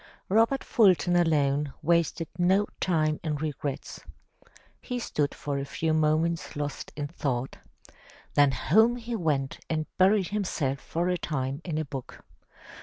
[0.29, 3.99] Robert Fulton alone wasted no time in regrets.
[4.81, 7.57] He stood for a few moments lost in thought.
[8.33, 12.25] Then home he went and buried himself for a time in a book.